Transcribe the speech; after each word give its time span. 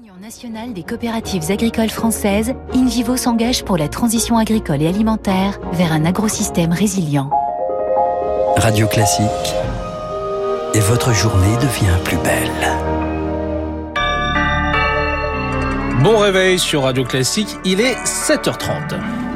Union 0.00 0.14
nationale 0.18 0.72
des 0.72 0.82
coopératives 0.82 1.50
agricoles 1.50 1.90
françaises, 1.90 2.54
InVivo 2.72 3.18
s'engage 3.18 3.64
pour 3.64 3.76
la 3.76 3.86
transition 3.86 4.38
agricole 4.38 4.80
et 4.80 4.86
alimentaire 4.86 5.58
vers 5.72 5.92
un 5.92 6.06
agrosystème 6.06 6.72
résilient. 6.72 7.28
Radio 8.56 8.86
Classique. 8.86 9.26
Et 10.72 10.80
votre 10.80 11.12
journée 11.12 11.54
devient 11.56 11.98
plus 12.02 12.16
belle. 12.18 12.50
Bon 16.02 16.16
réveil 16.16 16.58
sur 16.58 16.84
Radio 16.84 17.04
Classique, 17.04 17.58
il 17.66 17.82
est 17.82 17.96
7h30. 18.04 19.29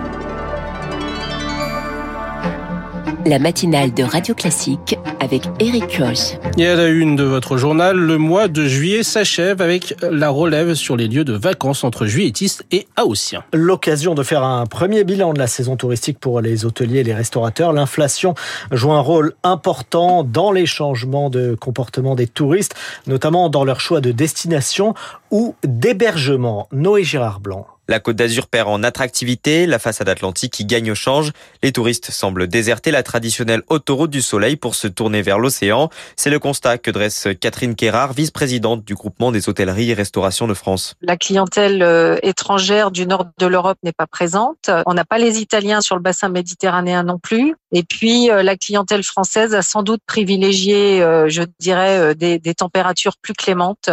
La 3.27 3.39
matinale 3.39 3.95
de 3.95 4.03
Radio 4.03 4.35
Classique 4.35 4.99
avec 5.19 5.45
Eric 5.59 5.97
Koch. 5.97 6.39
Et 6.59 6.67
à 6.67 6.75
la 6.75 6.89
une 6.89 7.17
de 7.17 7.23
votre 7.23 7.57
journal, 7.57 7.97
le 7.97 8.19
mois 8.19 8.49
de 8.49 8.67
juillet 8.67 9.03
s'achève 9.03 9.63
avec 9.63 9.95
la 10.03 10.29
relève 10.29 10.75
sur 10.75 10.95
les 10.95 11.09
lieux 11.09 11.25
de 11.25 11.33
vacances 11.33 11.85
entre 11.85 12.05
juilletistes 12.05 12.67
et 12.71 12.87
haussiens. 13.03 13.43
L'occasion 13.55 14.15
de 14.15 14.23
faire 14.23 14.45
un 14.45 14.67
premier 14.67 15.05
bilan 15.05 15.33
de 15.33 15.39
la 15.39 15.47
saison 15.47 15.77
touristique 15.77 16.19
pour 16.19 16.43
les 16.43 16.67
hôteliers 16.67 16.99
et 16.99 17.05
les 17.05 17.15
restaurateurs. 17.15 17.73
L'inflation 17.73 18.35
joue 18.71 18.93
un 18.93 19.01
rôle 19.01 19.33
important 19.43 20.23
dans 20.23 20.53
les 20.53 20.67
changements 20.67 21.31
de 21.31 21.55
comportement 21.55 22.17
des 22.17 22.27
touristes, 22.27 22.75
notamment 23.07 23.49
dans 23.49 23.65
leur 23.65 23.81
choix 23.81 24.03
de 24.03 24.13
destination 24.13 24.93
ou 25.31 25.55
d'hébergement. 25.65 26.69
Noé 26.73 27.05
Girard 27.05 27.41
Blanc. 27.41 27.67
La 27.87 28.01
Côte 28.01 28.17
d'Azur 28.17 28.47
perd 28.47 28.69
en 28.69 28.83
attractivité, 28.83 29.67
la 29.67 29.79
façade 29.79 30.09
atlantique 30.09 30.53
qui 30.53 30.65
gagne 30.65 30.91
au 30.91 30.95
change. 30.95 31.33
Les 31.63 31.71
touristes 31.71 32.11
semblent 32.11 32.47
déserter 32.49 32.91
la 32.91 33.03
traditionnelle 33.03 33.63
autoroute 33.69 34.11
du 34.11 34.23
soleil 34.23 34.57
pour 34.57 34.75
se 34.75 34.89
tourner 34.89 35.21
vers 35.21 35.39
l'océan. 35.39 35.91
C'est 36.17 36.31
le 36.31 36.39
constat 36.39 36.79
que 36.79 36.91
dresse 36.91 37.29
Catherine 37.41 37.75
Kérard, 37.75 38.15
vice-présidente 38.15 38.85
du 38.85 38.95
groupement 38.95 39.33
des 39.33 39.51
hôtelleries 39.51 39.91
et 39.91 39.95
restaurations 39.95 40.49
de 40.49 40.55
France. 40.55 40.95
La 41.03 41.19
clientèle 41.19 41.83
euh, 41.83 42.17
étrangère 42.23 42.91
du 42.91 43.07
nord 43.07 43.27
de 43.39 43.47
l'Europe 43.47 43.79
n'est 43.83 43.93
pas 43.93 44.07
présente. 44.07 44.71
On 44.87 44.95
n'a 44.95 45.05
pas 45.05 45.19
les 45.19 45.41
Italiens 45.41 45.83
sur 45.83 45.97
le 45.97 46.03
bassin 46.03 46.31
méditerranéen 46.31 47.03
non 47.03 47.19
plus. 47.19 47.55
Et 47.73 47.83
puis 47.83 48.31
euh, 48.31 48.43
la 48.43 48.57
clientèle 48.57 49.03
française 49.03 49.55
a 49.55 49.61
sans 49.61 49.83
doute 49.83 50.01
privilégié, 50.07 51.03
euh, 51.03 51.29
je 51.29 51.43
dirais, 51.59 52.15
des, 52.15 52.39
des 52.39 52.55
températures 52.55 53.17
plus 53.21 53.35
clémentes 53.35 53.91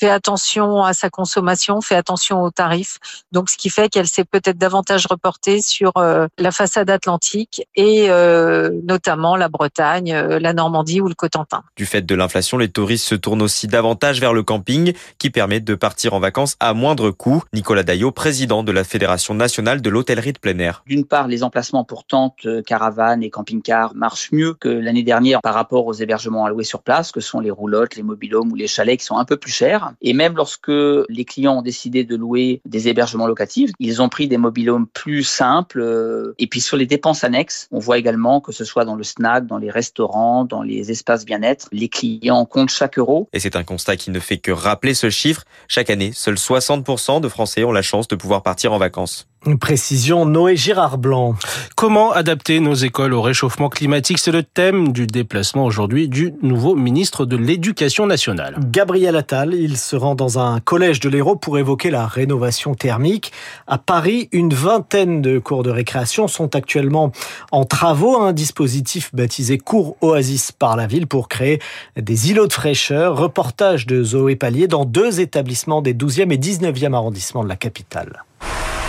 fait 0.00 0.08
attention 0.08 0.82
à 0.82 0.94
sa 0.94 1.10
consommation, 1.10 1.82
fait 1.82 1.94
attention 1.94 2.42
aux 2.42 2.50
tarifs. 2.50 2.98
Donc, 3.32 3.50
ce 3.50 3.58
qui 3.58 3.68
fait 3.68 3.90
qu'elle 3.90 4.06
s'est 4.06 4.24
peut-être 4.24 4.56
davantage 4.56 5.06
reportée 5.06 5.60
sur 5.60 5.92
euh, 5.98 6.26
la 6.38 6.52
façade 6.52 6.88
atlantique 6.88 7.66
et 7.76 8.06
euh, 8.08 8.70
notamment 8.82 9.36
la 9.36 9.50
Bretagne, 9.50 10.14
euh, 10.14 10.38
la 10.38 10.54
Normandie 10.54 11.02
ou 11.02 11.08
le 11.08 11.14
Cotentin. 11.14 11.62
Du 11.76 11.84
fait 11.84 12.00
de 12.00 12.14
l'inflation, 12.14 12.56
les 12.56 12.70
touristes 12.70 13.06
se 13.06 13.14
tournent 13.14 13.42
aussi 13.42 13.66
davantage 13.66 14.20
vers 14.20 14.32
le 14.32 14.42
camping, 14.42 14.94
qui 15.18 15.28
permet 15.28 15.60
de 15.60 15.74
partir 15.74 16.14
en 16.14 16.20
vacances 16.20 16.56
à 16.60 16.72
moindre 16.72 17.10
coût. 17.10 17.42
Nicolas 17.52 17.82
Daillot, 17.82 18.10
président 18.10 18.62
de 18.62 18.72
la 18.72 18.84
Fédération 18.84 19.34
nationale 19.34 19.82
de 19.82 19.90
l'hôtellerie 19.90 20.32
de 20.32 20.38
plein 20.38 20.58
air. 20.60 20.82
D'une 20.86 21.04
part, 21.04 21.28
les 21.28 21.42
emplacements 21.42 21.84
pour 21.84 22.04
tentes, 22.04 22.46
caravanes 22.64 23.22
et 23.22 23.28
camping-cars 23.28 23.94
marchent 23.94 24.32
mieux 24.32 24.54
que 24.54 24.68
l'année 24.70 25.02
dernière 25.02 25.42
par 25.42 25.52
rapport 25.52 25.86
aux 25.86 25.92
hébergements 25.92 26.46
alloués 26.46 26.64
sur 26.64 26.82
place, 26.82 27.12
que 27.12 27.20
sont 27.20 27.40
les 27.40 27.50
roulottes, 27.50 27.96
les 27.96 28.02
mobilhomes 28.02 28.50
ou 28.50 28.54
les 28.54 28.66
chalets 28.66 28.98
qui 28.98 29.04
sont 29.04 29.18
un 29.18 29.26
peu 29.26 29.36
plus 29.36 29.52
chers. 29.52 29.89
Et 30.02 30.12
même 30.12 30.36
lorsque 30.36 30.68
les 30.68 31.24
clients 31.24 31.58
ont 31.58 31.62
décidé 31.62 32.04
de 32.04 32.16
louer 32.16 32.60
des 32.64 32.88
hébergements 32.88 33.26
locatifs, 33.26 33.70
ils 33.78 34.02
ont 34.02 34.08
pris 34.08 34.28
des 34.28 34.36
mobilhomes 34.36 34.86
plus 34.86 35.24
simples. 35.24 35.80
Euh, 35.80 36.34
et 36.38 36.46
puis 36.46 36.60
sur 36.60 36.76
les 36.76 36.86
dépenses 36.86 37.24
annexes, 37.24 37.68
on 37.70 37.78
voit 37.78 37.98
également 37.98 38.40
que 38.40 38.52
ce 38.52 38.64
soit 38.64 38.84
dans 38.84 38.96
le 38.96 39.04
snack, 39.04 39.46
dans 39.46 39.58
les 39.58 39.70
restaurants, 39.70 40.44
dans 40.44 40.62
les 40.62 40.90
espaces 40.90 41.24
bien-être, 41.24 41.68
les 41.72 41.88
clients 41.88 42.44
comptent 42.44 42.70
chaque 42.70 42.98
euro. 42.98 43.28
Et 43.32 43.40
c'est 43.40 43.56
un 43.56 43.64
constat 43.64 43.96
qui 43.96 44.10
ne 44.10 44.20
fait 44.20 44.38
que 44.38 44.52
rappeler 44.52 44.94
ce 44.94 45.10
chiffre. 45.10 45.44
Chaque 45.68 45.90
année, 45.90 46.12
seuls 46.12 46.34
60% 46.34 47.20
de 47.20 47.28
Français 47.28 47.64
ont 47.64 47.72
la 47.72 47.82
chance 47.82 48.08
de 48.08 48.16
pouvoir 48.16 48.42
partir 48.42 48.72
en 48.72 48.78
vacances. 48.78 49.29
Une 49.46 49.58
précision, 49.58 50.26
Noé 50.26 50.54
Girard 50.54 50.98
Blanc. 50.98 51.34
Comment 51.74 52.12
adapter 52.12 52.60
nos 52.60 52.74
écoles 52.74 53.14
au 53.14 53.22
réchauffement 53.22 53.70
climatique? 53.70 54.18
C'est 54.18 54.32
le 54.32 54.42
thème 54.42 54.92
du 54.92 55.06
déplacement 55.06 55.64
aujourd'hui 55.64 56.08
du 56.08 56.34
nouveau 56.42 56.74
ministre 56.74 57.24
de 57.24 57.38
l'Éducation 57.38 58.06
nationale. 58.06 58.58
Gabriel 58.70 59.16
Attal, 59.16 59.54
il 59.54 59.78
se 59.78 59.96
rend 59.96 60.14
dans 60.14 60.38
un 60.38 60.60
collège 60.60 61.00
de 61.00 61.08
l'Hérault 61.08 61.36
pour 61.36 61.56
évoquer 61.56 61.90
la 61.90 62.06
rénovation 62.06 62.74
thermique. 62.74 63.32
À 63.66 63.78
Paris, 63.78 64.28
une 64.32 64.52
vingtaine 64.52 65.22
de 65.22 65.38
cours 65.38 65.62
de 65.62 65.70
récréation 65.70 66.28
sont 66.28 66.54
actuellement 66.54 67.10
en 67.50 67.64
travaux. 67.64 68.20
Un 68.20 68.34
dispositif 68.34 69.14
baptisé 69.14 69.56
Cours 69.56 69.96
Oasis 70.02 70.52
par 70.52 70.76
la 70.76 70.86
ville 70.86 71.06
pour 71.06 71.28
créer 71.28 71.60
des 71.96 72.30
îlots 72.30 72.46
de 72.46 72.52
fraîcheur. 72.52 73.16
Reportage 73.16 73.86
de 73.86 74.04
Zoé 74.04 74.36
Pallier 74.36 74.68
dans 74.68 74.84
deux 74.84 75.18
établissements 75.18 75.80
des 75.80 75.94
12e 75.94 76.30
et 76.30 76.36
19e 76.36 76.92
arrondissements 76.92 77.42
de 77.42 77.48
la 77.48 77.56
capitale. 77.56 78.22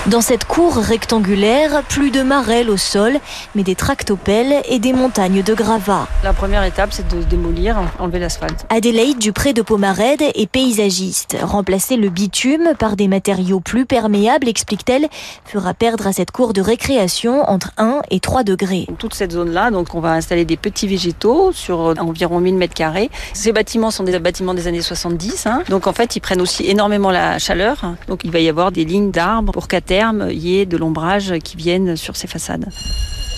Dans 0.08 0.22
cette 0.22 0.46
cour 0.46 0.78
rectangulaire, 0.78 1.84
plus 1.84 2.10
de 2.10 2.24
marelles 2.24 2.72
au 2.72 2.78
sol, 2.78 3.20
mais 3.54 3.62
des 3.62 3.76
tractopelles 3.76 4.64
et 4.68 4.80
des 4.80 4.94
montagnes 4.94 5.44
de 5.44 5.54
gravats. 5.54 6.08
La 6.24 6.34
première 6.34 6.64
étape, 6.64 6.90
c'est 6.92 7.08
de 7.08 7.22
démolir, 7.22 7.78
enlever 8.00 8.18
l'asphalte. 8.18 8.66
Adélaïde 8.70 9.20
Dupré 9.20 9.54
de 9.54 9.62
Pomarède 9.62 10.24
est 10.34 10.50
paysagiste. 10.50 11.38
Remplacer 11.44 11.98
le 11.98 12.10
bitume 12.10 12.70
par 12.80 12.96
des 12.96 13.08
matériaux 13.08 13.60
plus 13.60 13.86
perméables, 13.86 14.50
explique-t-elle, 14.50 15.08
fera 15.46 15.76
perdre 15.76 16.08
à 16.08 16.14
cette 16.14 16.32
cour 16.32 16.54
de 16.54 16.62
récréation 16.62 17.48
entre 17.48 17.72
1 17.78 18.02
et 18.10 18.20
3 18.20 18.44
degrés. 18.44 18.88
Toute 18.98 19.14
cette 19.14 19.34
zone-là, 19.34 19.70
donc 19.70 19.94
on 19.94 20.00
va 20.00 20.14
installer 20.14 20.46
des 20.46 20.58
petits 20.58 20.88
végétaux 20.88 21.52
sur 21.52 21.94
environ 22.00 22.40
1000 22.40 22.56
mètres 22.56 22.74
carrés. 22.74 23.12
Ces 23.34 23.52
bâtiments 23.52 23.92
sont 23.92 24.04
des 24.04 24.18
bâtiments 24.18 24.56
des 24.56 24.68
années 24.68 24.82
70, 24.82 25.46
hein. 25.46 25.62
donc 25.70 25.86
en 25.86 25.94
fait 25.94 26.16
ils 26.16 26.22
prennent 26.22 26.42
aussi 26.42 26.68
énormément 26.68 27.12
la 27.12 27.38
chaleur. 27.38 27.94
Donc 28.08 28.22
il 28.24 28.32
va 28.32 28.40
y 28.40 28.50
avoir 28.50 28.72
des 28.72 28.84
lignes 28.84 29.12
d'arbres 29.12 29.54
pour 29.54 29.68
qu'à 29.68 29.80
terme, 29.92 30.30
il 30.32 30.48
y 30.48 30.58
ait 30.58 30.66
de 30.66 30.78
l'ombrage 30.78 31.34
qui 31.44 31.58
vienne 31.58 31.98
sur 31.98 32.16
ces 32.16 32.26
façades. 32.26 32.66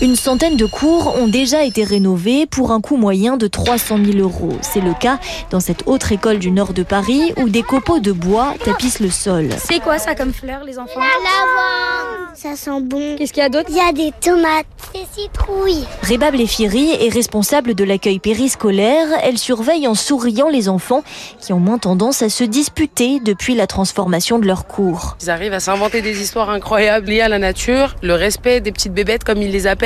Une 0.00 0.16
centaine 0.16 0.56
de 0.56 0.66
cours 0.66 1.14
ont 1.16 1.28
déjà 1.28 1.62
été 1.62 1.84
rénovés 1.84 2.46
pour 2.46 2.72
un 2.72 2.80
coût 2.80 2.96
moyen 2.96 3.36
de 3.36 3.46
300 3.46 3.98
000 4.04 4.18
euros. 4.18 4.52
C'est 4.60 4.80
le 4.80 4.92
cas 4.92 5.20
dans 5.50 5.60
cette 5.60 5.86
autre 5.86 6.10
école 6.10 6.40
du 6.40 6.50
nord 6.50 6.72
de 6.72 6.82
Paris 6.82 7.32
où 7.36 7.48
des 7.48 7.62
copeaux 7.62 8.00
de 8.00 8.10
bois 8.10 8.54
tapissent 8.64 8.98
le 8.98 9.08
sol. 9.10 9.50
C'est 9.56 9.78
quoi 9.80 9.98
ça 9.98 10.16
comme 10.16 10.32
fleur, 10.32 10.64
les 10.64 10.80
enfants? 10.80 10.98
La 10.98 11.06
lavande 11.06 12.36
Ça 12.36 12.56
sent 12.56 12.80
bon. 12.82 13.14
Qu'est-ce 13.16 13.32
qu'il 13.32 13.42
y 13.42 13.46
a 13.46 13.48
d'autre? 13.48 13.68
Il 13.70 13.76
y 13.76 13.80
a 13.80 13.92
des 13.92 14.10
tomates, 14.20 14.66
des 14.92 15.06
citrouilles. 15.14 15.84
Réba 16.02 16.32
Blefiri 16.32 16.90
est 17.00 17.12
responsable 17.14 17.74
de 17.74 17.84
l'accueil 17.84 18.18
périscolaire. 18.18 19.06
Elle 19.22 19.38
surveille 19.38 19.86
en 19.86 19.94
souriant 19.94 20.48
les 20.48 20.68
enfants 20.68 21.04
qui 21.40 21.52
ont 21.52 21.60
moins 21.60 21.78
tendance 21.78 22.20
à 22.20 22.28
se 22.28 22.42
disputer 22.42 23.20
depuis 23.20 23.54
la 23.54 23.68
transformation 23.68 24.40
de 24.40 24.46
leurs 24.46 24.66
cours. 24.66 25.16
Ils 25.22 25.30
arrivent 25.30 25.54
à 25.54 25.60
s'inventer 25.60 26.02
des 26.02 26.20
histoires 26.20 26.50
incroyables 26.50 27.06
liées 27.06 27.20
à 27.20 27.28
la 27.28 27.38
nature, 27.38 27.94
le 28.02 28.14
respect 28.14 28.60
des 28.60 28.72
petites 28.72 28.92
bébêtes 28.92 29.22
comme 29.22 29.40
ils 29.40 29.52
les 29.52 29.68
appellent 29.68 29.83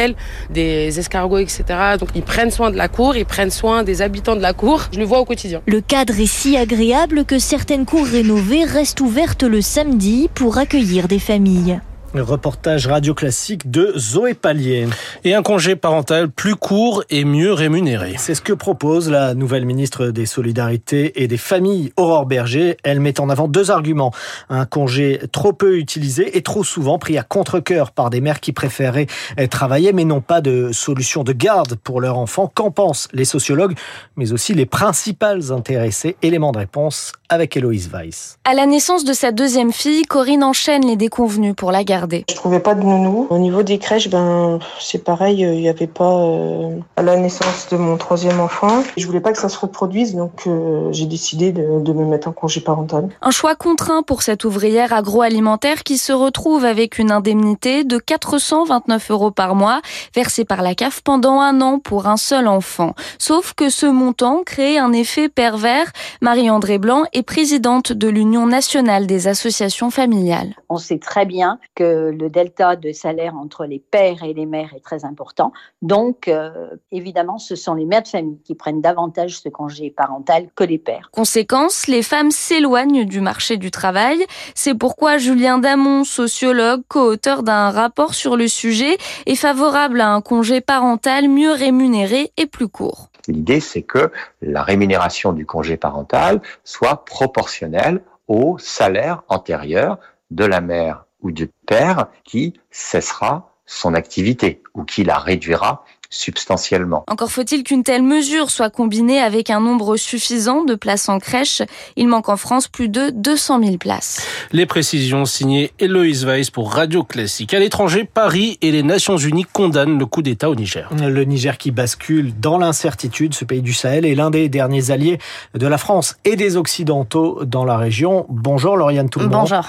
des 0.50 0.98
escargots, 0.98 1.38
etc. 1.38 1.64
Donc 1.98 2.10
ils 2.14 2.22
prennent 2.22 2.50
soin 2.50 2.70
de 2.70 2.76
la 2.76 2.88
cour, 2.88 3.16
ils 3.16 3.26
prennent 3.26 3.50
soin 3.50 3.82
des 3.82 4.02
habitants 4.02 4.36
de 4.36 4.42
la 4.42 4.52
cour. 4.52 4.88
Je 4.92 4.98
le 4.98 5.04
vois 5.04 5.20
au 5.20 5.24
quotidien. 5.24 5.60
Le 5.66 5.80
cadre 5.80 6.18
est 6.18 6.26
si 6.26 6.56
agréable 6.56 7.24
que 7.24 7.38
certaines 7.38 7.84
cours 7.84 8.06
rénovées 8.06 8.64
restent 8.64 9.00
ouvertes 9.00 9.42
le 9.42 9.60
samedi 9.60 10.28
pour 10.34 10.58
accueillir 10.58 11.08
des 11.08 11.18
familles. 11.18 11.80
Reportage 12.14 12.86
radio 12.86 13.14
classique 13.14 13.70
de 13.70 13.92
Zoé 13.96 14.32
Pallier. 14.34 14.88
Et 15.24 15.34
un 15.34 15.42
congé 15.42 15.76
parental 15.76 16.30
plus 16.30 16.56
court 16.56 17.04
et 17.10 17.24
mieux 17.24 17.52
rémunéré. 17.52 18.14
C'est 18.16 18.34
ce 18.34 18.40
que 18.40 18.54
propose 18.54 19.10
la 19.10 19.34
nouvelle 19.34 19.66
ministre 19.66 20.06
des 20.06 20.24
Solidarités 20.24 21.22
et 21.22 21.28
des 21.28 21.36
Familles, 21.36 21.92
Aurore 21.96 22.26
Berger. 22.26 22.76
Elle 22.82 23.00
met 23.00 23.20
en 23.20 23.28
avant 23.28 23.46
deux 23.46 23.70
arguments. 23.70 24.12
Un 24.48 24.64
congé 24.64 25.20
trop 25.32 25.52
peu 25.52 25.76
utilisé 25.78 26.36
et 26.36 26.42
trop 26.42 26.64
souvent 26.64 26.98
pris 26.98 27.18
à 27.18 27.22
contre-cœur 27.22 27.92
par 27.92 28.10
des 28.10 28.20
mères 28.20 28.40
qui 28.40 28.52
préféraient 28.52 29.06
travailler 29.50 29.92
mais 29.92 30.04
n'ont 30.04 30.22
pas 30.22 30.40
de 30.40 30.70
solution 30.72 31.24
de 31.24 31.32
garde 31.32 31.74
pour 31.76 32.00
leur 32.00 32.18
enfant. 32.18 32.50
Qu'en 32.52 32.70
pensent 32.70 33.08
les 33.12 33.26
sociologues, 33.26 33.76
mais 34.16 34.32
aussi 34.32 34.54
les 34.54 34.66
principales 34.66 35.52
intéressées? 35.52 36.16
Élément 36.22 36.52
de 36.52 36.58
réponse 36.58 37.12
avec 37.28 37.56
Héloïse 37.56 37.90
Weiss. 37.92 38.38
À 38.44 38.54
la 38.54 38.64
naissance 38.64 39.04
de 39.04 39.12
sa 39.12 39.30
deuxième 39.30 39.72
fille, 39.72 40.04
Corinne 40.04 40.42
enchaîne 40.42 40.86
les 40.86 40.96
déconvenus 40.96 41.54
pour 41.54 41.70
la 41.70 41.84
garder. 42.08 42.24
Je 42.28 42.34
trouvais 42.34 42.60
pas 42.60 42.74
de 42.74 42.82
nounou. 42.82 43.26
Au 43.30 43.38
niveau 43.38 43.62
des 43.62 43.78
crèches, 43.78 44.08
ben 44.08 44.58
c'est 44.80 45.04
pareil, 45.04 45.40
il 45.40 45.60
n'y 45.60 45.68
avait 45.68 45.86
pas 45.86 46.18
euh, 46.18 46.78
à 46.96 47.02
la 47.02 47.16
naissance 47.16 47.68
de 47.70 47.76
mon 47.76 47.96
troisième 47.96 48.40
enfant. 48.40 48.82
Je 48.96 49.06
voulais 49.06 49.20
pas 49.20 49.32
que 49.32 49.38
ça 49.38 49.48
se 49.48 49.58
reproduise, 49.58 50.14
donc 50.14 50.46
euh, 50.46 50.88
j'ai 50.92 51.06
décidé 51.06 51.52
de, 51.52 51.80
de, 51.80 51.92
me 51.92 52.04
mettre 52.04 52.28
en 52.28 52.32
congé 52.32 52.60
parental. 52.60 53.08
Un 53.22 53.30
choix 53.30 53.54
contraint 53.54 54.02
pour 54.02 54.22
cette 54.22 54.44
ouvrière 54.44 54.92
agroalimentaire 54.92 55.82
qui 55.82 55.98
se 55.98 56.12
retrouve 56.12 56.64
avec 56.64 56.98
une 56.98 57.10
indemnité 57.10 57.84
de 57.84 57.98
429 57.98 59.10
euros 59.10 59.30
par 59.30 59.54
mois 59.54 59.80
versée 60.14 60.44
par 60.44 60.62
la 60.62 60.74
CAF 60.74 61.02
pendant 61.02 61.40
un 61.40 61.60
an 61.60 61.78
pour 61.78 62.06
un 62.06 62.16
seul 62.16 62.48
enfant. 62.48 62.94
Sauf 63.18 63.54
que 63.54 63.70
ce 63.70 63.86
montant 63.86 64.42
crée 64.44 64.78
un 64.78 64.92
effet 64.92 65.28
pervers. 65.28 65.92
Marie-André 66.20 66.78
Blanc 66.78 67.04
est 67.12 67.22
présidente 67.22 67.92
de 67.92 68.08
l'Union 68.08 68.46
nationale 68.46 69.06
des 69.06 69.28
associations 69.28 69.90
familiales. 69.90 70.54
On 70.68 70.76
sait 70.76 70.98
très 70.98 71.26
bien 71.26 71.58
que 71.74 71.87
que 71.88 72.10
le 72.10 72.30
delta 72.30 72.76
de 72.76 72.92
salaire 72.92 73.34
entre 73.36 73.64
les 73.64 73.78
pères 73.78 74.22
et 74.22 74.34
les 74.34 74.46
mères 74.46 74.74
est 74.74 74.84
très 74.84 75.04
important. 75.04 75.52
Donc, 75.82 76.28
euh, 76.28 76.50
évidemment, 76.92 77.38
ce 77.38 77.56
sont 77.56 77.74
les 77.74 77.84
mères 77.84 78.02
de 78.02 78.08
famille 78.08 78.40
qui 78.44 78.54
prennent 78.54 78.80
davantage 78.80 79.40
ce 79.40 79.48
congé 79.48 79.90
parental 79.90 80.48
que 80.54 80.64
les 80.64 80.78
pères. 80.78 81.10
Conséquence, 81.12 81.86
les 81.86 82.02
femmes 82.02 82.30
s'éloignent 82.30 83.04
du 83.04 83.20
marché 83.20 83.56
du 83.56 83.70
travail. 83.70 84.24
C'est 84.54 84.74
pourquoi 84.74 85.18
Julien 85.18 85.58
Damon, 85.58 86.04
sociologue, 86.04 86.82
co-auteur 86.88 87.42
d'un 87.42 87.70
rapport 87.70 88.14
sur 88.14 88.36
le 88.36 88.48
sujet, 88.48 88.98
est 89.26 89.36
favorable 89.36 90.00
à 90.00 90.10
un 90.10 90.20
congé 90.20 90.60
parental 90.60 91.28
mieux 91.28 91.52
rémunéré 91.52 92.32
et 92.36 92.46
plus 92.46 92.68
court. 92.68 93.08
L'idée, 93.28 93.60
c'est 93.60 93.82
que 93.82 94.10
la 94.40 94.62
rémunération 94.62 95.32
du 95.32 95.44
congé 95.44 95.76
parental 95.76 96.40
soit 96.64 97.04
proportionnelle 97.04 98.00
au 98.26 98.58
salaire 98.58 99.22
antérieur 99.28 99.98
de 100.30 100.44
la 100.44 100.60
mère 100.60 101.04
ou 101.20 101.30
du 101.30 101.48
père 101.66 102.08
qui 102.24 102.54
cessera 102.70 103.54
son 103.66 103.94
activité 103.94 104.62
ou 104.74 104.84
qui 104.84 105.04
la 105.04 105.18
réduira 105.18 105.84
substantiellement. 106.10 107.04
Encore 107.06 107.30
faut-il 107.30 107.64
qu'une 107.64 107.82
telle 107.82 108.02
mesure 108.02 108.50
soit 108.50 108.70
combinée 108.70 109.20
avec 109.20 109.50
un 109.50 109.60
nombre 109.60 109.96
suffisant 109.96 110.64
de 110.64 110.74
places 110.74 111.08
en 111.08 111.18
crèche. 111.18 111.62
Il 111.96 112.08
manque 112.08 112.28
en 112.28 112.36
France 112.36 112.68
plus 112.68 112.88
de 112.88 113.10
200 113.10 113.62
000 113.62 113.76
places. 113.76 114.26
Les 114.52 114.66
précisions 114.66 115.24
signées 115.24 115.72
Héloïse 115.78 116.24
Weiss 116.24 116.50
pour 116.50 116.72
Radio 116.72 117.04
Classique. 117.04 117.52
À 117.52 117.58
l'étranger, 117.58 118.04
Paris 118.04 118.58
et 118.62 118.70
les 118.70 118.82
Nations 118.82 119.16
Unies 119.18 119.44
condamnent 119.52 119.98
le 119.98 120.06
coup 120.06 120.22
d'État 120.22 120.48
au 120.48 120.54
Niger. 120.54 120.88
Le 120.92 121.24
Niger 121.24 121.58
qui 121.58 121.70
bascule 121.70 122.32
dans 122.38 122.58
l'incertitude, 122.58 123.34
ce 123.34 123.44
pays 123.44 123.62
du 123.62 123.74
Sahel 123.74 124.06
est 124.06 124.14
l'un 124.14 124.30
des 124.30 124.48
derniers 124.48 124.90
alliés 124.90 125.18
de 125.54 125.66
la 125.66 125.78
France 125.78 126.16
et 126.24 126.36
des 126.36 126.56
Occidentaux 126.56 127.44
dans 127.44 127.64
la 127.64 127.76
région. 127.76 128.24
Bonjour 128.28 128.76
Lauriane 128.76 129.10
Toulmont. 129.10 129.40
Bonjour. 129.40 129.64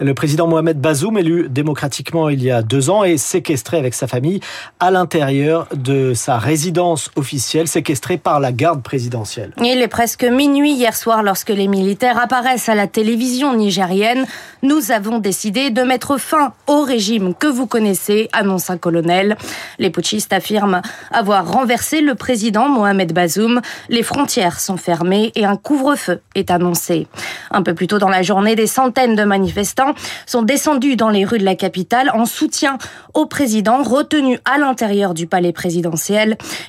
Le 0.00 0.14
président 0.14 0.46
Mohamed 0.46 0.80
Bazoum, 0.80 1.18
élu 1.18 1.48
démocratiquement 1.48 2.28
il 2.28 2.40
y 2.40 2.52
a 2.52 2.62
deux 2.62 2.88
ans, 2.88 3.02
est 3.02 3.16
séquestré 3.16 3.78
avec 3.78 3.94
sa 3.94 4.06
famille 4.06 4.38
à 4.78 4.92
l'intérieur 4.92 5.66
de 5.82 6.12
sa 6.14 6.38
résidence 6.38 7.10
officielle, 7.16 7.68
séquestré 7.68 8.18
par 8.18 8.40
la 8.40 8.52
garde 8.52 8.82
présidentielle. 8.82 9.52
Il 9.58 9.80
est 9.80 9.88
presque 9.88 10.24
minuit 10.24 10.72
hier 10.72 10.96
soir 10.96 11.22
lorsque 11.22 11.50
les 11.50 11.68
militaires 11.68 12.18
apparaissent 12.18 12.68
à 12.68 12.74
la 12.74 12.86
télévision 12.86 13.54
nigérienne. 13.54 14.26
Nous 14.62 14.90
avons 14.90 15.18
décidé 15.18 15.70
de 15.70 15.82
mettre 15.82 16.18
fin 16.18 16.52
au 16.66 16.82
régime 16.82 17.34
que 17.34 17.46
vous 17.46 17.66
connaissez, 17.66 18.28
annonce 18.32 18.70
un 18.70 18.76
colonel. 18.76 19.36
Les 19.78 19.90
putschistes 19.90 20.32
affirment 20.32 20.82
avoir 21.10 21.50
renversé 21.50 22.00
le 22.00 22.14
président 22.14 22.68
Mohamed 22.68 23.12
Bazoum. 23.12 23.60
Les 23.88 24.02
frontières 24.02 24.60
sont 24.60 24.76
fermées 24.76 25.32
et 25.34 25.44
un 25.44 25.56
couvre-feu 25.56 26.20
est 26.34 26.50
annoncé. 26.50 27.06
Un 27.50 27.62
peu 27.62 27.74
plus 27.74 27.86
tôt 27.86 27.98
dans 27.98 28.08
la 28.08 28.22
journée, 28.22 28.56
des 28.56 28.66
centaines 28.66 29.14
de 29.14 29.24
manifestants 29.24 29.94
sont 30.26 30.42
descendus 30.42 30.96
dans 30.96 31.10
les 31.10 31.24
rues 31.24 31.38
de 31.38 31.44
la 31.44 31.54
capitale 31.54 32.10
en 32.14 32.26
soutien 32.26 32.78
au 33.14 33.26
président 33.26 33.82
retenu 33.82 34.38
à 34.44 34.58
l'intérieur 34.58 35.14
du 35.14 35.26
palais 35.26 35.52
présidentiel. 35.52 35.67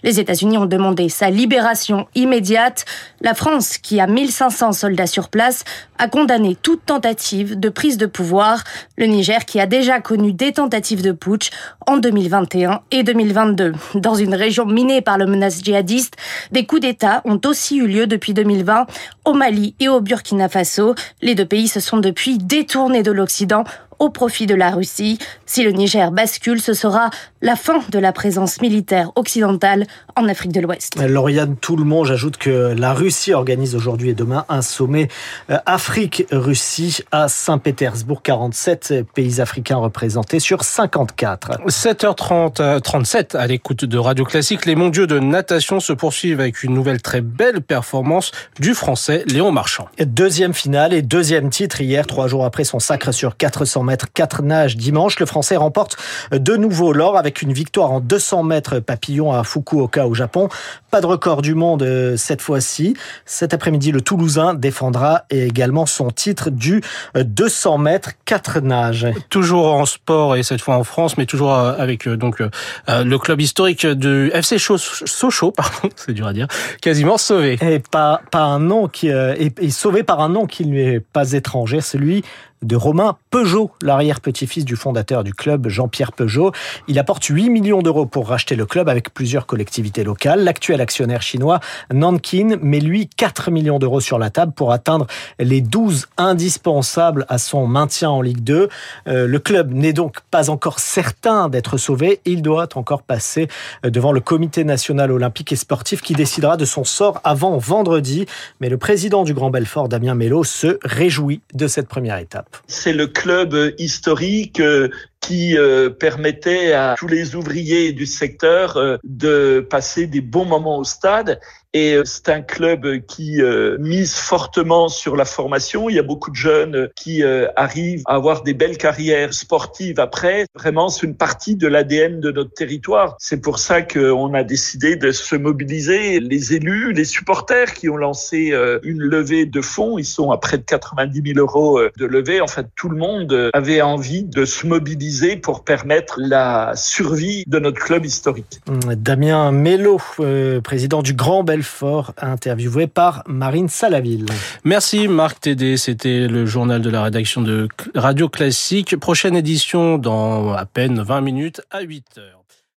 Les 0.04 0.20
États-Unis 0.20 0.58
ont 0.58 0.66
demandé 0.66 1.10
sa 1.10 1.30
libération 1.30 2.08
immédiate. 2.16 2.86
La 3.22 3.34
France, 3.34 3.78
qui 3.78 4.00
a 4.00 4.08
1500 4.08 4.72
soldats 4.74 5.08
sur 5.08 5.30
place, 5.30 5.64
a 5.98 6.08
condamné 6.08 6.56
toute 6.62 6.86
tentative 6.86 7.60
de 7.60 7.70
prise 7.70 7.98
de 7.98 8.06
pouvoir. 8.06 8.64
Le 8.98 9.06
Niger, 9.06 9.46
qui 9.46 9.60
a 9.60 9.66
déjà 9.66 10.00
connu 10.00 10.34
des 10.34 10.54
tentatives 10.54 11.02
de 11.02 11.12
putsch 11.12 11.50
en 11.88 11.98
2021 11.98 12.82
et 12.92 13.04
2022. 13.04 13.74
Dans 13.96 14.16
une 14.16 14.36
région 14.36 14.66
minée 14.66 15.02
par 15.02 15.18
le 15.18 15.26
menace 15.26 15.62
djihadiste, 15.64 16.16
des 16.52 16.66
coups 16.66 16.82
d'État 16.82 17.22
ont 17.26 17.40
aussi 17.46 17.78
eu 17.78 17.88
lieu 17.88 18.08
depuis 18.08 18.34
2020 18.34 18.86
au 19.26 19.34
Mali 19.34 19.76
et 19.80 19.90
au 19.90 20.02
Burkina 20.02 20.50
Faso. 20.50 20.96
Les 21.22 21.36
deux 21.36 21.46
pays 21.46 21.68
se 21.68 21.80
sont 21.80 21.98
depuis 21.98 22.38
détournés 22.38 23.04
de 23.04 23.12
l'Occident 23.12 23.64
au 24.00 24.10
profit 24.10 24.48
de 24.48 24.56
la 24.56 24.72
Russie. 24.72 25.20
Si 25.46 25.64
le 25.64 25.72
Niger 25.72 26.12
bascule, 26.12 26.62
ce 26.62 26.74
sera 26.74 27.10
la 27.42 27.56
fin 27.56 27.80
de 27.90 28.00
la 28.00 28.12
présence 28.12 28.62
militaire 28.62 29.12
occidentale 29.16 29.86
en 30.16 30.28
Afrique 30.28 30.52
de 30.52 30.62
l'Ouest. 30.62 30.96
Lauriane 31.00 31.56
Tout-le-Monde, 31.56 32.06
j'ajoute 32.08 32.38
que 32.38 32.74
la 32.78 32.94
Russie 32.94 33.34
organise 33.34 33.76
aujourd'hui 33.76 34.10
et 34.10 34.14
demain 34.14 34.46
un 34.50 34.62
sommet 34.62 35.08
euh, 35.50 35.58
Afrique-Russie 35.66 37.00
à 37.12 37.28
Saint-Pétersbourg. 37.28 38.22
47 38.22 39.06
pays 39.14 39.42
africains 39.42 39.78
représentés 39.78 40.40
sur 40.40 40.64
54. 40.64 41.68
7h30, 41.68 42.82
37 42.82 43.36
à 43.36 43.48
l'écoute 43.48 43.86
de 43.86 43.98
Radio 43.98 44.26
Classique. 44.26 44.66
Les 44.66 44.76
mondiaux 44.76 45.08
de 45.08 45.20
natation 45.20 45.80
se 45.80 45.94
poursuivent 45.94 46.40
avec 46.40 46.64
une 46.64 46.74
nouvelle 46.74 47.02
très 47.02 47.22
belle 47.22 47.62
performance 47.62 48.32
du 48.60 48.74
français 48.74 49.24
Léon 49.28 49.52
Marchand. 49.52 49.88
Deuxième 50.00 50.54
finale 50.54 50.94
et 50.94 51.02
deuxième 51.02 51.50
titre 51.50 51.82
hier, 51.82 52.06
trois 52.06 52.28
jours 52.28 52.46
après 52.46 52.64
son 52.64 52.80
sacre 52.80 53.12
sur 53.12 53.38
400 53.38 53.84
mètres 53.84 53.89
4 53.98 54.44
nages 54.44 54.78
dimanche. 54.78 55.20
Le 55.20 55.26
Français 55.26 55.56
remporte 55.56 55.98
de 56.32 56.56
nouveau 56.56 56.94
l'or 56.94 57.18
avec 57.18 57.42
une 57.42 57.54
victoire 57.54 57.92
en 57.92 58.00
200 58.00 58.44
mètres 58.44 58.80
papillon 58.80 59.32
à 59.32 59.44
Fukuoka 59.44 60.08
au 60.08 60.14
Japon. 60.14 60.50
Pas 60.92 61.02
de 61.02 61.06
record 61.06 61.42
du 61.42 61.56
monde 61.56 61.84
euh, 61.84 62.18
cette 62.18 62.42
fois-ci. 62.42 62.96
Cet 63.26 63.54
après-midi, 63.54 63.92
le 63.92 64.02
Toulousain 64.02 64.54
défendra 64.54 65.24
également 65.30 65.86
son 65.86 66.10
titre 66.10 66.50
du 66.50 66.82
200 67.16 67.78
mètres 67.78 68.12
4 68.26 68.62
nages. 68.62 69.08
Toujours 69.30 69.74
en 69.74 69.86
sport 69.86 70.36
et 70.36 70.44
cette 70.44 70.62
fois 70.62 70.76
en 70.76 70.84
France, 70.84 71.18
mais 71.18 71.26
toujours 71.26 71.54
euh, 71.54 71.74
avec 71.78 72.08
euh, 72.08 72.18
donc 72.18 72.42
le 72.88 73.18
club 73.18 73.42
historique 73.42 73.86
du 73.86 74.32
FC 74.34 74.58
Sochaux, 74.58 75.52
pardon, 75.56 75.90
c'est 75.96 76.14
dur 76.14 76.28
à 76.28 76.34
dire, 76.34 76.48
quasiment 76.82 77.18
sauvé. 77.18 77.58
Et 77.62 77.80
pas 77.80 78.22
pas 78.32 78.44
un 78.44 78.60
nom 78.60 78.88
qui 78.88 79.10
est 79.10 79.70
sauvé 79.70 80.04
par 80.04 80.20
un 80.22 80.30
nom 80.30 80.46
qui 80.46 80.66
ne 80.66 80.72
lui 80.72 80.82
est 80.82 81.00
pas 81.00 81.32
étranger, 81.34 81.82
celui 81.82 82.24
de 82.62 82.76
Romain 82.76 83.18
Peugeot, 83.30 83.72
l'arrière-petit-fils 83.82 84.66
du 84.66 84.76
fondateur 84.76 85.24
du 85.24 85.34
club, 85.34 85.70
Jean-Pierre 85.70 86.12
Peugeot. 86.12 86.52
Il 86.88 87.00
apporte 87.00 87.24
8 87.26 87.50
millions 87.50 87.82
d'euros 87.82 88.06
pour 88.06 88.28
racheter 88.28 88.56
le 88.56 88.66
club 88.66 88.90
avec 88.90 89.14
plusieurs 89.14 89.46
collectivités 89.46 90.04
locales. 90.04 90.44
L'actuel 90.44 90.82
actionnaire 90.82 91.22
chinois, 91.22 91.60
Nankin, 91.94 92.58
met 92.62 92.80
lui 92.80 93.08
4 93.08 93.52
millions 93.52 93.80
d'euros 93.80 94.02
sur 94.02 94.20
la 94.20 94.30
table 94.30 94.52
pour 94.52 94.72
atteindre 94.72 95.08
les 95.40 95.62
12 95.62 96.08
indispensables 96.18 97.26
à 97.30 97.38
son 97.38 97.68
maintien 97.68 98.10
en 98.10 98.22
Ligue 98.22 98.44
2. 98.44 98.70
Euh, 99.08 99.28
le 99.28 99.40
club 99.40 99.72
n'est 99.72 99.94
donc 99.94 100.20
pas 100.32 100.50
encore 100.50 100.80
certain 100.80 101.50
d'être 101.50 101.78
sauvé. 101.78 102.20
Il 102.26 102.42
doit 102.42 102.68
encore 102.76 103.04
passer 103.04 103.48
devant 103.84 104.12
le 104.12 104.20
comité 104.20 104.64
national 104.64 105.12
olympique 105.12 105.52
et 105.52 105.56
sportif 105.56 106.02
qui 106.02 106.14
décidera 106.14 106.58
de 106.58 106.66
son 106.66 106.84
sort 106.84 107.22
avant 107.24 107.58
vendredi. 107.58 108.26
Mais 108.60 108.70
le 108.70 108.78
président 108.78 109.24
du 109.24 109.34
Grand 109.34 109.50
Belfort, 109.50 109.88
Damien 109.88 110.16
Mello, 110.16 110.44
se 110.44 110.78
réjouit 110.84 111.42
de 111.54 111.68
cette 111.68 111.88
première 111.88 112.18
étape. 112.18 112.49
C'est 112.68 112.94
le 112.94 113.08
club 113.08 113.74
historique 113.78 114.60
euh, 114.60 114.90
qui 115.22 115.58
euh, 115.58 115.90
permettait 115.90 116.74
à 116.74 116.96
tous 116.98 117.08
les 117.08 117.36
ouvriers 117.36 117.94
du 117.94 118.06
secteur 118.06 118.78
euh, 118.78 118.98
de 119.04 119.66
passer 119.70 120.08
des 120.08 120.22
bons 120.22 120.46
moments 120.46 120.78
au 120.78 120.84
stade. 120.84 121.40
Et 121.74 121.94
euh, 121.94 122.04
c'est 122.06 122.30
un 122.30 122.42
club 122.42 123.06
qui 123.08 123.42
mise 123.80 124.16
fortement 124.16 124.88
sur 124.90 125.16
la 125.16 125.26
formation. 125.26 125.90
Il 125.90 125.96
y 125.96 126.00
a 126.00 126.04
beaucoup 126.04 126.32
de 126.32 126.36
jeunes 126.36 126.90
qui 126.96 127.24
arrivent 127.56 128.02
à 128.06 128.16
avoir 128.16 128.44
des 128.44 128.54
belles 128.54 128.78
carrières 128.78 129.34
sportives 129.34 130.00
après. 130.00 130.46
Vraiment, 130.56 130.90
c'est 130.90 131.06
une 131.06 131.16
partie 131.16 131.56
de 131.56 131.68
l'ADN 131.68 132.20
de 132.20 132.32
notre 132.32 132.54
territoire. 132.54 133.16
C'est 133.20 133.42
pour 133.42 133.60
ça 133.60 133.82
qu'on 133.82 134.34
a 134.34 134.44
décidé 134.44 134.96
de 134.96 135.12
se 135.12 135.36
mobiliser. 135.36 136.20
Les 136.20 136.54
élus, 136.54 136.94
les 136.94 137.06
supporters 137.06 137.74
qui 137.74 137.90
ont 137.90 137.98
lancé 137.98 138.54
une 138.84 139.02
levée 139.02 139.46
de 139.46 139.62
fonds, 139.62 139.98
ils 139.98 140.06
sont 140.06 140.32
à 140.32 140.38
près 140.38 140.58
de 140.58 140.64
90 140.64 141.34
000 141.34 141.40
euros 141.40 141.80
de 141.98 142.06
levée. 142.06 142.42
En 142.42 142.48
fait, 142.48 142.68
tout 142.76 142.90
le 142.90 142.98
monde 142.98 143.50
avait 143.54 143.82
envie 143.82 144.24
de 144.24 144.46
se 144.46 144.68
mobiliser 144.68 145.38
pour 145.38 145.64
permettre 145.64 146.16
la 146.18 146.74
survie 146.76 147.44
de 147.48 147.60
notre 147.60 147.80
club 147.80 148.06
historique. 148.06 148.62
Damien 148.98 149.52
Mello, 149.52 150.00
euh, 150.20 150.62
président 150.62 151.02
du 151.02 151.14
Grand 151.14 151.44
Belfort, 151.60 152.14
interviewé 152.22 152.88
par 152.88 153.22
Marine 153.28 153.68
Salaville. 153.68 154.26
Merci 154.64 155.10
Marc 155.10 155.42
Tédé, 155.42 155.76
c'était 155.76 156.30
le 156.30 156.46
journal 156.46 156.82
de 156.82 156.90
la 156.90 157.04
rédaction 157.04 157.42
de 157.42 157.68
Radio 157.96 158.30
Classique. 158.30 158.96
Prochaine 158.96 159.36
édition 159.36 159.98
dans 159.98 160.54
à 160.54 160.66
peine 160.66 161.02
20 161.02 161.20
minutes 161.20 161.62
à 161.70 161.82
8 161.82 162.18
heures. 162.18 162.40